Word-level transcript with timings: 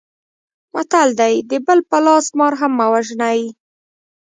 متل 0.73 1.09
دی: 1.19 1.35
د 1.49 1.51
بل 1.65 1.79
په 1.89 1.97
لاس 2.05 2.25
مار 2.37 2.53
هم 2.61 2.71
مه 2.79 2.85
وژنئ. 2.93 3.39